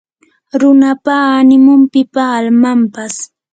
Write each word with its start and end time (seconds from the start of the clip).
runapa 0.59 1.15
animun; 1.39 1.81
pipa 1.93 2.23
almanpas 2.37 3.13